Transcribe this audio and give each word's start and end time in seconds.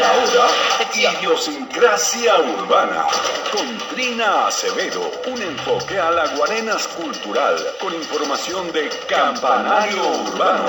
Ahora, 0.00 0.48
idiosincrasia 0.94 2.40
urbana. 2.40 3.04
Con 3.52 3.76
Trina 3.90 4.46
Acevedo, 4.46 5.12
un 5.26 5.42
enfoque 5.42 5.98
a 5.98 6.10
la 6.10 6.28
Guarenas 6.28 6.88
cultural, 6.88 7.56
con 7.78 7.92
información 7.92 8.72
de 8.72 8.88
Campanario 9.06 10.02
Urbano. 10.02 10.68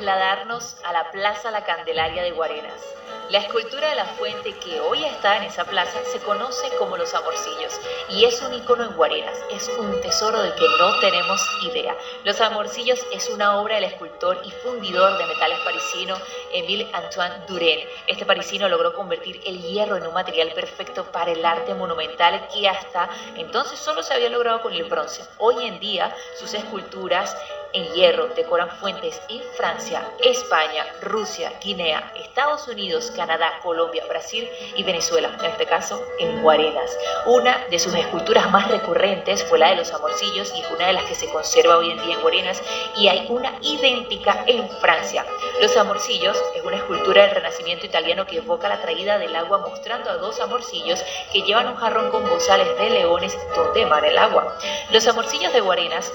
Trasladarnos 0.00 0.76
a 0.82 0.94
la 0.94 1.10
Plaza 1.10 1.50
La 1.50 1.62
Candelaria 1.64 2.22
de 2.22 2.30
Guarenas. 2.30 2.80
La 3.28 3.38
escultura 3.38 3.90
de 3.90 3.94
la 3.94 4.06
fuente 4.06 4.54
que 4.54 4.80
hoy 4.80 5.04
está 5.04 5.36
en 5.36 5.44
esa 5.44 5.64
plaza 5.64 6.00
se 6.10 6.18
conoce 6.20 6.68
como 6.78 6.96
Los 6.96 7.14
Amorcillos 7.14 7.78
y 8.08 8.24
es 8.24 8.40
un 8.42 8.54
icono 8.54 8.84
en 8.84 8.96
Guarenas, 8.96 9.38
es 9.50 9.68
un 9.78 10.00
tesoro 10.00 10.40
del 10.42 10.54
que 10.54 10.66
no 10.78 10.98
tenemos 11.00 11.40
idea. 11.70 11.94
Los 12.24 12.40
Amorcillos 12.40 12.98
es 13.12 13.28
una 13.28 13.60
obra 13.60 13.76
del 13.76 13.84
escultor 13.84 14.40
y 14.44 14.50
fundidor 14.50 15.16
de 15.18 15.26
metales 15.26 15.58
parisino 15.60 16.16
Émile 16.52 16.88
Antoine 16.92 17.46
Duren. 17.46 17.80
Este 18.08 18.24
parisino 18.24 18.68
logró 18.68 18.94
convertir 18.94 19.40
el 19.44 19.60
hierro 19.62 19.96
en 19.96 20.06
un 20.06 20.14
material 20.14 20.50
perfecto 20.52 21.04
para 21.12 21.30
el 21.30 21.44
arte 21.44 21.74
monumental 21.74 22.48
que 22.52 22.68
hasta 22.68 23.10
entonces 23.36 23.78
solo 23.78 24.02
se 24.02 24.14
había 24.14 24.30
logrado 24.30 24.62
con 24.62 24.72
el 24.72 24.84
bronce. 24.84 25.22
Hoy 25.38 25.66
en 25.66 25.78
día 25.78 26.12
sus 26.38 26.54
esculturas 26.54 27.36
en 27.72 27.92
hierro 27.94 28.28
decoran 28.28 28.70
fuentes 28.78 29.20
en 29.28 29.42
Francia, 29.56 30.02
España, 30.22 30.86
Rusia, 31.02 31.52
Guinea, 31.62 32.12
Estados 32.16 32.66
Unidos, 32.68 33.12
Canadá, 33.14 33.58
Colombia, 33.62 34.04
Brasil 34.08 34.48
y 34.76 34.82
Venezuela, 34.82 35.30
en 35.38 35.46
este 35.46 35.66
caso 35.66 36.02
en 36.18 36.42
Guarenas. 36.42 36.96
Una 37.26 37.66
de 37.70 37.78
sus 37.78 37.94
esculturas 37.94 38.50
más 38.50 38.68
recurrentes 38.68 39.44
fue 39.44 39.58
la 39.58 39.70
de 39.70 39.76
los 39.76 39.92
amorcillos 39.92 40.52
y 40.56 40.60
es 40.60 40.70
una 40.70 40.86
de 40.86 40.92
las 40.94 41.04
que 41.04 41.14
se 41.14 41.28
conserva 41.30 41.76
hoy 41.76 41.90
en 41.90 42.02
día 42.02 42.14
en 42.14 42.20
Guarenas 42.20 42.62
y 42.96 43.08
hay 43.08 43.26
una 43.28 43.52
idéntica 43.60 44.44
en 44.46 44.68
Francia. 44.80 45.24
Los 45.60 45.76
amorcillos 45.76 46.36
es 46.54 46.64
una 46.64 46.76
escultura 46.76 47.22
del 47.22 47.34
Renacimiento 47.34 47.86
italiano 47.86 48.26
que 48.26 48.38
evoca 48.38 48.68
la 48.68 48.80
traída 48.80 49.18
del 49.18 49.34
agua 49.36 49.58
mostrando 49.58 50.10
a 50.10 50.16
dos 50.16 50.40
amorcillos 50.40 51.02
que 51.32 51.42
llevan 51.42 51.68
un 51.68 51.76
jarrón 51.76 52.10
con 52.10 52.28
bozales 52.28 52.68
de 52.78 52.90
leones 52.90 53.36
donde 53.54 53.82
emana 53.82 54.08
el 54.08 54.18
agua. 54.18 54.56
Los 54.90 55.06
amorcillos 55.06 55.52
de 55.52 55.60
Guarenas 55.60 56.12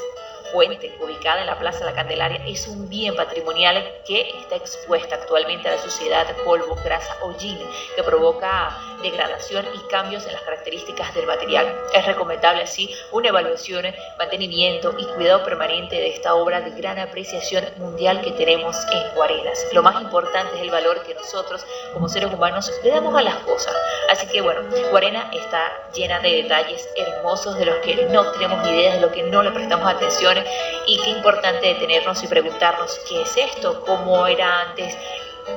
fuente 0.55 0.95
ubicada 1.01 1.41
en 1.41 1.47
la 1.47 1.59
Plaza 1.59 1.79
de 1.79 1.85
la 1.87 1.93
Candelaria 1.93 2.41
es 2.47 2.65
un 2.65 2.87
bien 2.87 3.13
patrimonial 3.13 3.91
que 4.07 4.21
está 4.39 4.55
expuesta 4.55 5.15
actualmente 5.15 5.67
a 5.67 5.75
la 5.75 5.81
suciedad, 5.81 6.25
polvo, 6.45 6.77
grasa 6.81 7.13
o 7.23 7.33
gin, 7.37 7.59
que 7.93 8.03
provoca 8.03 8.79
degradación 9.01 9.65
y 9.73 9.79
cambios 9.89 10.25
en 10.25 10.31
las 10.31 10.41
características 10.43 11.13
del 11.13 11.27
material. 11.27 11.75
Es 11.93 12.05
recomendable 12.05 12.63
así 12.63 12.89
una 13.11 13.27
evaluación, 13.27 13.83
mantenimiento 14.17 14.95
y 14.97 15.03
cuidado 15.15 15.43
permanente 15.43 15.97
de 15.97 16.07
esta 16.07 16.33
obra 16.35 16.61
de 16.61 16.71
gran 16.71 16.99
apreciación 16.99 17.65
mundial 17.75 18.21
que 18.21 18.31
tenemos 18.31 18.77
en 18.93 19.13
Guarenas. 19.13 19.59
Lo 19.73 19.83
más 19.83 20.01
importante 20.01 20.55
es 20.55 20.61
el 20.61 20.71
valor 20.71 21.03
que 21.03 21.15
nosotros 21.15 21.65
como 21.93 22.07
seres 22.07 22.33
humanos 22.33 22.71
le 22.81 22.91
damos 22.91 23.13
a 23.13 23.21
las 23.21 23.35
cosas. 23.39 23.75
Así 24.09 24.25
que 24.27 24.39
bueno, 24.39 24.61
Guarena 24.89 25.29
está 25.33 25.69
llena 25.93 26.21
de 26.21 26.43
detalles 26.43 26.87
hermosos 26.95 27.57
de 27.57 27.65
los 27.65 27.75
que 27.79 28.05
no 28.05 28.31
tenemos 28.31 28.65
idea, 28.69 28.95
de 28.95 29.01
lo 29.01 29.11
que 29.11 29.23
no 29.23 29.43
le 29.43 29.51
prestamos 29.51 29.85
atención 29.85 30.44
y 30.87 30.97
qué 30.99 31.09
importante 31.09 31.67
detenernos 31.67 32.23
y 32.23 32.27
preguntarnos 32.27 32.99
qué 33.07 33.21
es 33.21 33.37
esto, 33.37 33.83
cómo 33.85 34.27
era 34.27 34.61
antes 34.61 34.97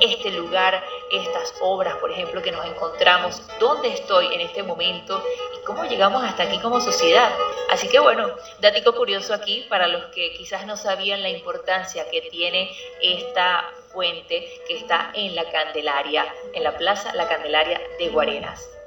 este 0.01 0.31
lugar, 0.31 0.83
estas 1.11 1.53
obras, 1.61 1.95
por 1.97 2.11
ejemplo, 2.11 2.41
que 2.41 2.51
nos 2.51 2.65
encontramos, 2.65 3.41
dónde 3.59 3.89
estoy 3.89 4.33
en 4.33 4.41
este 4.41 4.63
momento 4.63 5.23
y 5.55 5.65
cómo 5.65 5.83
llegamos 5.85 6.23
hasta 6.23 6.43
aquí 6.43 6.59
como 6.59 6.79
sociedad. 6.79 7.31
Así 7.69 7.87
que 7.87 7.99
bueno, 7.99 8.29
datico 8.59 8.93
curioso 8.93 9.33
aquí 9.33 9.65
para 9.69 9.87
los 9.87 10.05
que 10.05 10.33
quizás 10.33 10.65
no 10.65 10.77
sabían 10.77 11.21
la 11.23 11.29
importancia 11.29 12.09
que 12.09 12.21
tiene 12.21 12.71
esta 13.01 13.71
fuente 13.91 14.61
que 14.67 14.77
está 14.77 15.11
en 15.13 15.35
la 15.35 15.49
Candelaria, 15.51 16.25
en 16.53 16.63
la 16.63 16.77
Plaza 16.77 17.13
La 17.15 17.27
Candelaria 17.27 17.81
de 17.97 18.09
Guarenas. 18.09 18.78